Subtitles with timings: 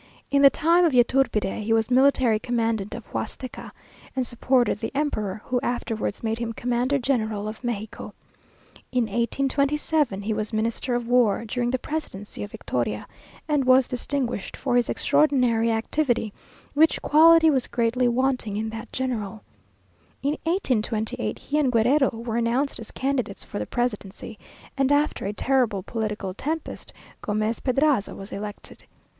[0.31, 3.71] In the time of Yturbide he was military commandant of Huasteca,
[4.15, 8.11] and supported the emperor, who afterwards made him commander general of Mexico.
[8.91, 13.05] In 1827 he was Minister of war, during the presidency of Victoria,
[13.47, 16.33] and was distinguished for his extraordinary activity,
[16.73, 19.43] which quality was greatly wanting in that general.
[20.23, 24.39] In 1828 he and Guerrero were announced as candidates for the presidency,
[24.75, 26.91] and after a terrible political tempest,
[27.21, 28.85] Gomez Pedraza was elected.